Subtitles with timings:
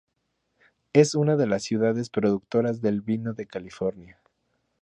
[0.93, 4.19] Es una de las ciudades productoras del vino de California.